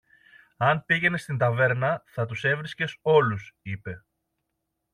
[0.57, 4.03] Αν πήγαινες στην ταβέρνα, θα τους έβρισκες όλους, είπε.